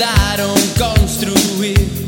mandaram 0.00 0.54
construir. 0.78 1.99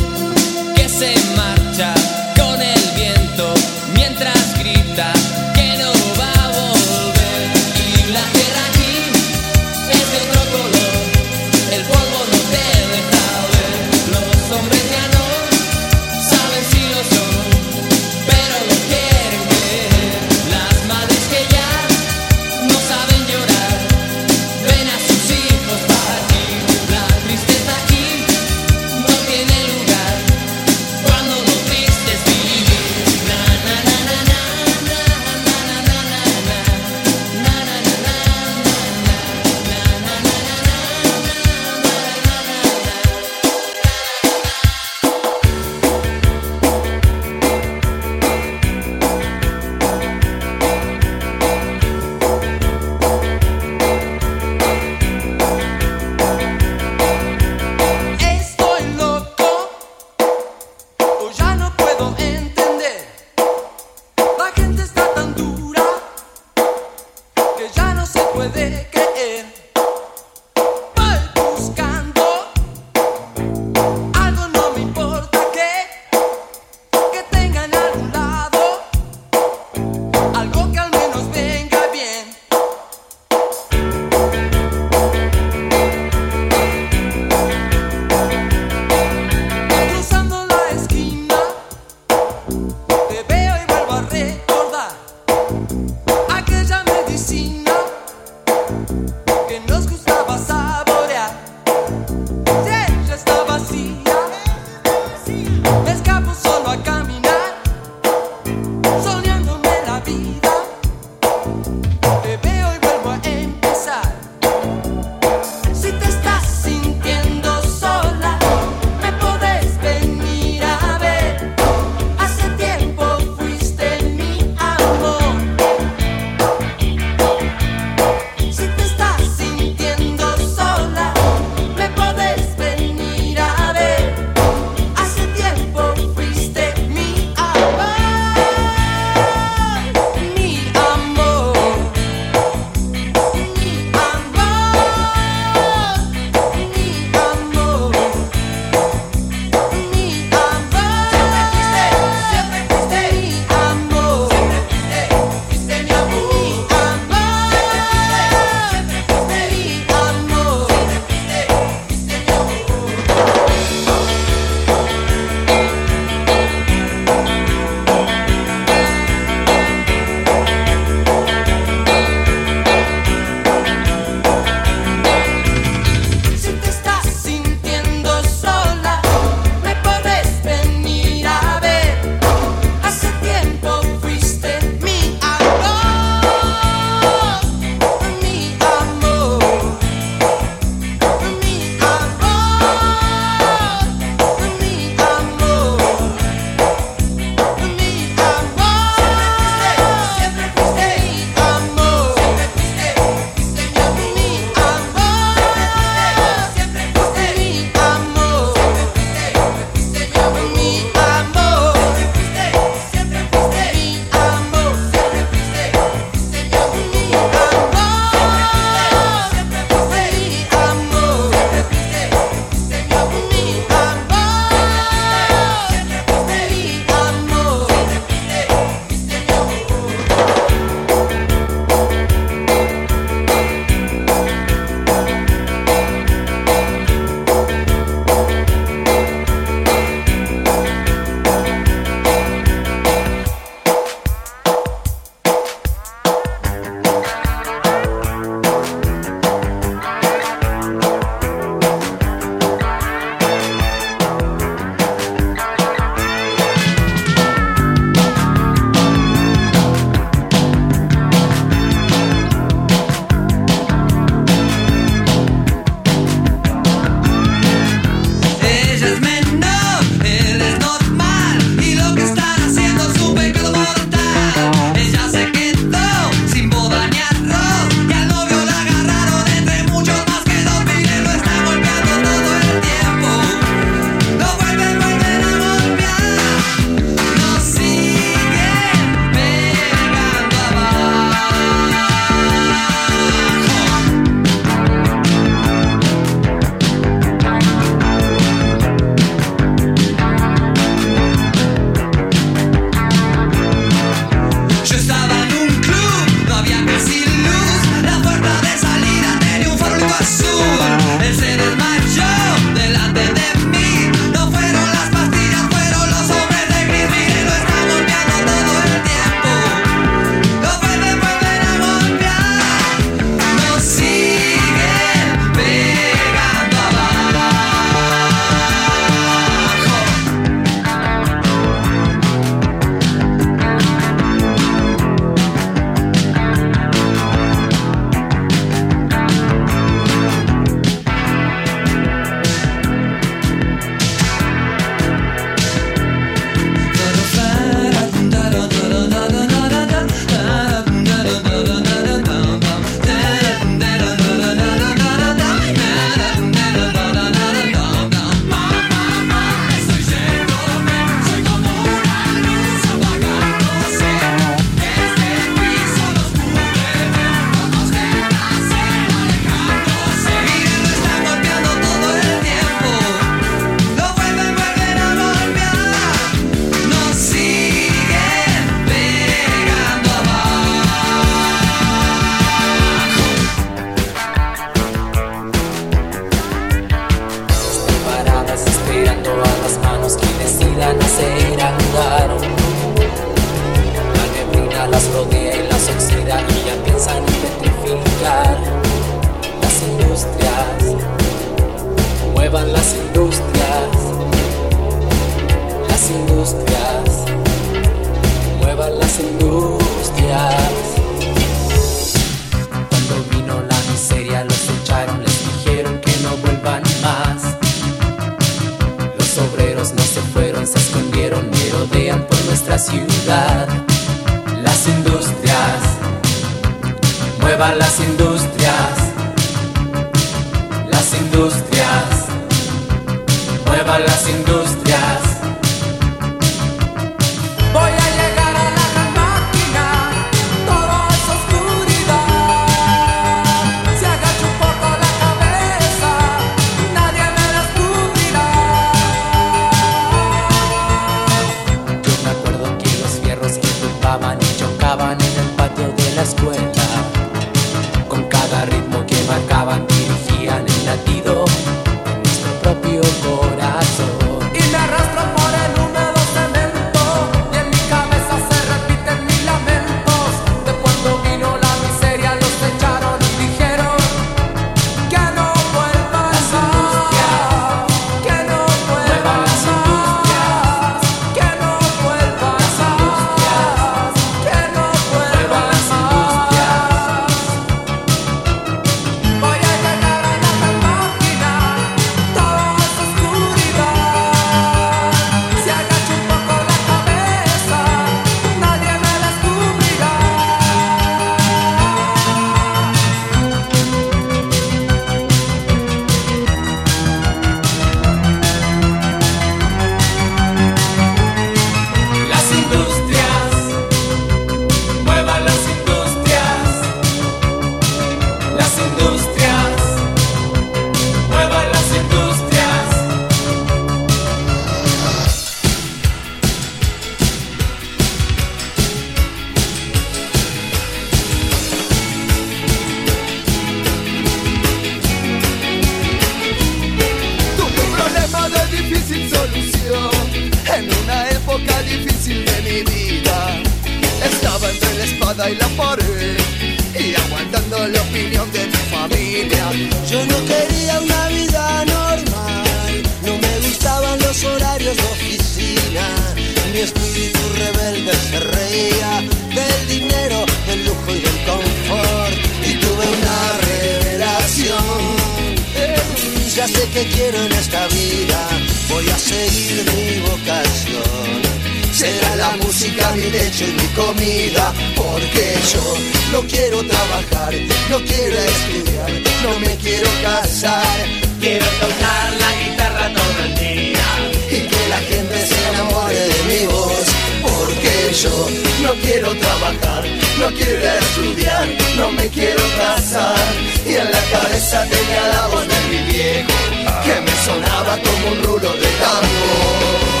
Será 571.81 572.15
la 572.15 572.29
música 572.37 572.91
mi 572.91 573.09
lecho 573.09 573.43
y 573.43 573.53
mi 573.53 573.67
comida, 573.73 574.53
porque 574.75 575.33
yo 575.51 575.63
no 576.11 576.21
quiero 576.27 576.63
trabajar, 576.63 577.33
no 577.71 577.77
quiero 577.79 578.17
estudiar, 578.19 578.91
no 579.23 579.39
me 579.39 579.55
quiero 579.57 579.89
casar. 580.03 580.77
Quiero 581.19 581.45
tocar 581.59 582.07
la 582.23 582.31
guitarra 582.39 582.93
todo 582.93 583.25
el 583.25 583.33
día. 583.33 583.87
y 584.29 584.47
que 584.47 584.67
la 584.69 584.77
gente 584.91 585.25
se 585.25 585.49
enamore 585.49 586.01
de 586.13 586.23
mi 586.29 586.45
voz. 586.53 586.85
Porque 587.23 587.73
yo 587.99 588.29
no 588.61 588.73
quiero 588.83 589.15
trabajar, 589.17 589.83
no 590.19 590.27
quiero 590.37 590.61
estudiar, 590.83 591.47
no 591.77 591.91
me 591.93 592.07
quiero 592.09 592.43
casar. 592.59 593.33
Y 593.65 593.73
en 593.73 593.91
la 593.91 594.03
cabeza 594.13 594.67
tenía 594.69 595.07
la 595.15 595.27
voz 595.33 595.47
de 595.47 595.59
mi 595.71 595.91
viejo, 595.91 596.37
que 596.85 597.01
me 597.01 597.25
sonaba 597.25 597.75
como 597.81 598.07
un 598.11 598.23
rulo 598.23 598.53
de 598.53 598.69
tambor. 598.83 600.00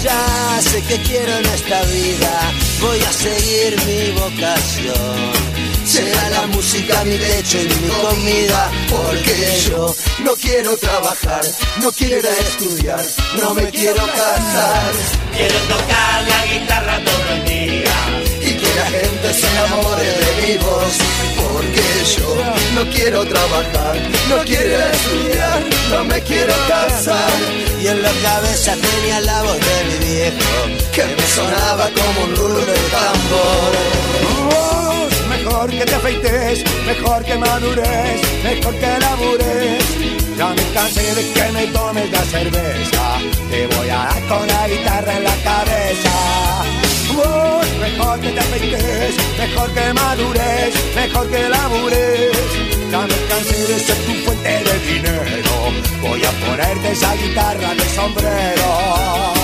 Ya 0.00 0.60
sé 0.60 0.80
que 0.82 0.96
quiero 1.02 1.38
en 1.38 1.46
esta 1.46 1.82
vida, 1.82 2.52
voy 2.80 3.00
a 3.00 3.12
seguir 3.12 3.76
mi 3.84 4.12
vocación. 4.12 5.32
Será 5.84 6.30
la 6.30 6.46
música 6.46 7.02
mi 7.04 7.18
lecho 7.18 7.58
y 7.60 7.66
mi 7.66 7.88
comida, 7.88 8.70
porque 8.88 9.60
yo 9.68 9.92
no 10.22 10.36
quiero 10.36 10.76
trabajar, 10.76 11.40
no 11.80 11.90
quiero 11.90 12.28
estudiar, 12.28 13.04
no 13.40 13.54
me 13.54 13.70
quiero 13.70 14.06
casar. 14.06 14.92
Quiero 15.36 15.58
tocar 15.74 16.22
la 16.28 16.46
guitarra 16.46 17.04
todo 17.04 17.34
el 17.34 17.44
día. 17.44 18.28
y 18.40 18.54
que 18.54 18.74
la 18.76 18.86
gente 18.86 19.34
se 19.34 19.46
enamore 19.48 20.04
de 20.04 20.46
mi 20.46 20.58
voz. 20.58 20.94
Porque 21.52 21.82
yo 22.16 22.36
no 22.74 22.90
quiero 22.90 23.26
trabajar, 23.26 23.96
no 24.28 24.44
quiero 24.44 24.78
estudiar, 24.92 25.62
no 25.90 26.04
me 26.04 26.20
quiero 26.22 26.54
casar. 26.68 27.47
En 27.90 28.02
la 28.02 28.12
cabeza 28.22 28.74
tenía 28.74 29.18
la 29.22 29.42
voz 29.42 29.58
de 29.58 29.84
mi 29.88 30.04
viejo. 30.04 30.54
Que 30.92 31.04
me 31.06 31.26
sonaba 31.34 31.88
como 31.96 32.24
un 32.24 32.36
rulo 32.36 32.60
de 32.60 32.78
tambor. 32.94 33.72
Vos, 34.50 35.26
mejor 35.30 35.70
que 35.70 35.84
te 35.86 35.94
afeites, 35.94 36.64
mejor 36.84 37.24
que 37.24 37.38
madures, 37.38 38.20
mejor 38.44 38.74
que 38.74 38.98
labures. 39.00 39.84
Ya 40.36 40.48
me 40.48 40.64
cansé 40.74 41.14
de 41.14 41.32
que 41.32 41.52
me 41.52 41.66
tomes 41.68 42.10
la 42.10 42.24
cerveza, 42.26 43.04
te 43.50 43.66
voy 43.66 43.88
a 43.88 43.96
dar 43.96 44.22
con 44.28 44.46
la 44.46 44.68
guitarra 44.68 45.16
en 45.16 45.24
la 45.24 45.36
cabeza. 45.50 46.16
Vos, 47.16 47.66
mejor 47.80 48.20
que 48.20 48.30
te 48.32 48.40
afeites, 48.40 49.14
mejor 49.38 49.70
que 49.72 49.92
madures, 49.94 50.74
mejor 50.94 51.30
que 51.30 51.48
labures. 51.48 52.77
Ya 52.90 53.00
me 53.02 53.14
cansé 53.28 53.66
de 53.66 53.78
ser 53.80 53.96
tu 54.06 54.12
fuente 54.24 54.48
de 54.48 54.78
dinero, 54.92 55.50
voy 56.00 56.24
a 56.24 56.30
ponerte 56.46 56.92
esa 56.92 57.14
guitarra 57.16 57.74
de 57.74 57.88
sombrero. 57.94 59.37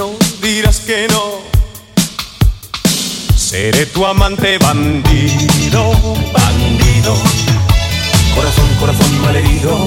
no 0.00 0.16
dirás 0.40 0.80
que 0.80 1.06
no. 1.08 1.24
Seré 3.36 3.84
tu 3.86 4.06
amante 4.06 4.56
bandido, 4.56 5.82
bandido. 6.32 7.12
Corazón, 8.34 8.68
corazón 8.80 9.12
malherido. 9.20 9.86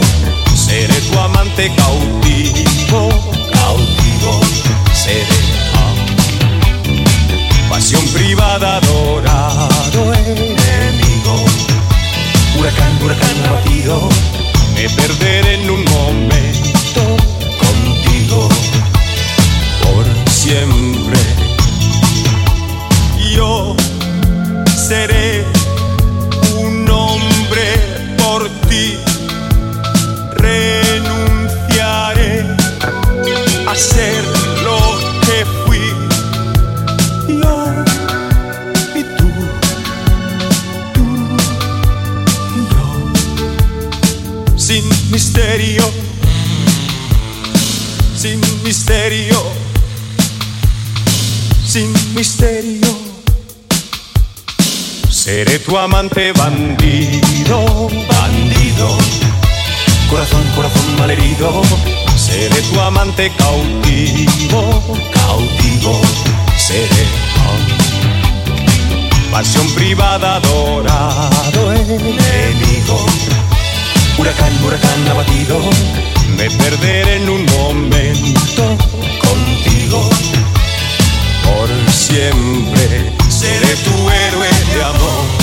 Seré 0.55 0.97
tu 1.09 1.17
amante 1.17 1.71
cautivo, 1.75 3.01
cautivo. 3.57 4.31
Seré 4.93 5.39
pasión 7.67 8.05
privada, 8.09 8.79
dorado 8.81 10.13
enemigo. 10.13 11.33
Huracán, 12.59 12.91
huracán 13.03 13.37
abatido. 13.47 14.09
Me 14.75 14.87
perderé 14.89 15.55
en 15.55 15.69
un 15.71 15.83
momento 15.85 16.52
tu 55.73 55.79
amante 55.79 56.31
bandido, 56.33 57.89
bandido. 58.07 58.95
Corazón, 60.07 60.43
corazón 60.55 60.99
malherido, 60.99 61.63
seré 62.15 62.61
tu 62.61 62.79
amante 62.79 63.31
cautivo, 63.31 64.61
cautivo, 65.11 65.99
seré. 66.57 67.05
Pasión 69.31 69.67
privada, 69.73 70.39
dorado 70.41 71.73
enemigo. 71.73 73.03
Huracán, 74.19 74.53
huracán 74.63 75.07
abatido, 75.09 75.59
me 76.37 76.51
perderé 76.51 77.15
en 77.15 77.29
un 77.29 77.45
momento 77.45 78.63
contigo. 79.25 80.07
Por 81.43 81.91
siempre 81.91 83.11
seré 83.27 83.75
tu 83.77 84.09
héroe 84.11 84.49
de 84.75 84.83
amor. 84.83 85.42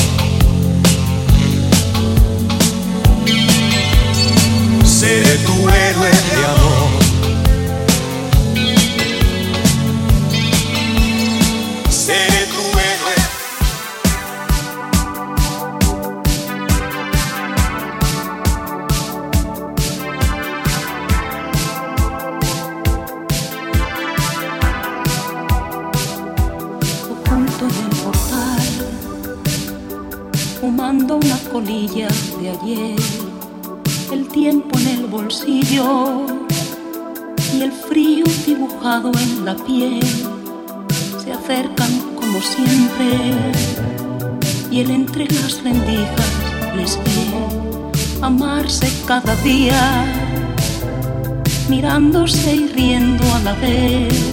y 52.03 52.67
riendo 52.69 53.23
a 53.35 53.41
la 53.41 53.53
vez, 53.55 54.33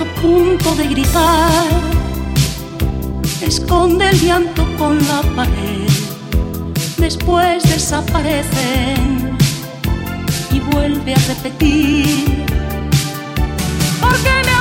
a 0.00 0.20
punto 0.20 0.74
de 0.74 0.88
gritar, 0.88 1.68
esconde 3.40 4.10
el 4.10 4.20
llanto 4.20 4.66
con 4.76 4.98
la 5.06 5.22
pared, 5.36 5.88
después 6.98 7.62
desaparecen 7.62 9.36
y 10.50 10.58
vuelve 10.74 11.14
a 11.14 11.18
repetir, 11.28 12.44
porque 14.00 14.30
me 14.44 14.53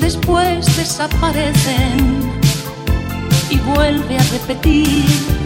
después 0.00 0.76
desaparecen 0.76 2.32
y 3.50 3.58
vuelve 3.58 4.18
a 4.18 4.22
repetir. 4.32 5.43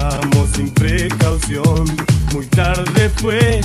Pasamos 0.00 0.48
sin 0.54 0.70
precaución. 0.70 1.84
Muy 2.32 2.46
tarde 2.46 3.10
fue 3.16 3.60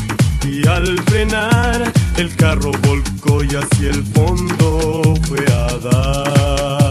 y 0.47 0.67
al 0.67 0.99
frenar 1.03 1.91
el 2.17 2.35
carro 2.35 2.71
volcó 2.83 3.43
y 3.43 3.55
hacia 3.55 3.89
el 3.89 4.03
fondo 4.03 5.13
fue 5.27 5.45
a 5.51 5.77
dar. 5.77 6.84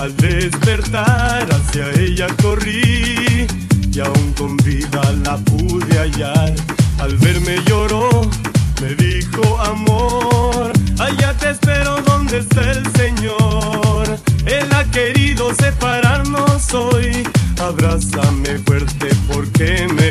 Al 0.00 0.16
despertar 0.16 1.46
hacia 1.52 1.90
ella 2.00 2.26
corrí 2.42 3.46
y 3.92 4.00
aún 4.00 4.32
con 4.32 4.56
vida 4.58 5.02
la 5.24 5.36
pude 5.36 5.98
hallar. 5.98 6.54
Al 6.98 7.16
verme 7.16 7.56
lloró, 7.66 8.22
me 8.80 8.94
dijo 8.94 9.58
amor, 9.60 10.72
allá 10.98 11.34
te 11.34 11.50
espero 11.50 12.00
donde 12.02 12.38
está 12.38 12.72
el 12.72 12.86
Señor. 12.92 14.18
Él 14.46 14.68
ha 14.72 14.84
querido 14.90 15.52
separarnos 15.54 16.72
hoy. 16.72 17.26
Abrázame 17.58 18.58
fuerte 18.64 19.08
porque 19.28 19.86
me. 19.94 20.05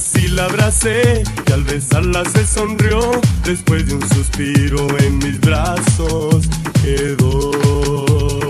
Así 0.00 0.28
la 0.28 0.46
abracé 0.46 1.24
y 1.46 1.52
al 1.52 1.62
besarla 1.62 2.24
se 2.24 2.46
sonrió. 2.46 3.02
Después 3.44 3.86
de 3.86 3.96
un 3.96 4.08
suspiro 4.08 4.86
en 4.98 5.18
mis 5.18 5.38
brazos 5.40 6.48
quedó. 6.82 8.49